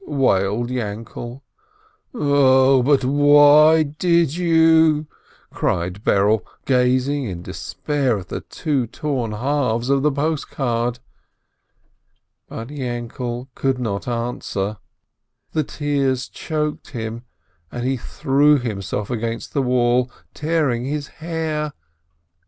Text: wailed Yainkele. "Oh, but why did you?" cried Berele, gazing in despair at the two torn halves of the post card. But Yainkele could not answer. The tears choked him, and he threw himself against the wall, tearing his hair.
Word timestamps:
wailed 0.07 0.69
Yainkele. 0.71 1.43
"Oh, 2.11 2.81
but 2.81 3.03
why 3.05 3.83
did 3.83 4.33
you?" 4.35 5.05
cried 5.51 6.03
Berele, 6.03 6.43
gazing 6.65 7.25
in 7.25 7.43
despair 7.43 8.17
at 8.17 8.29
the 8.29 8.41
two 8.41 8.87
torn 8.87 9.31
halves 9.33 9.91
of 9.91 10.01
the 10.01 10.11
post 10.11 10.49
card. 10.49 10.97
But 12.47 12.69
Yainkele 12.69 13.49
could 13.53 13.77
not 13.77 14.07
answer. 14.07 14.77
The 15.51 15.63
tears 15.63 16.27
choked 16.27 16.89
him, 16.89 17.23
and 17.71 17.85
he 17.85 17.95
threw 17.97 18.57
himself 18.57 19.11
against 19.11 19.53
the 19.53 19.61
wall, 19.61 20.09
tearing 20.33 20.83
his 20.85 21.07
hair. 21.21 21.73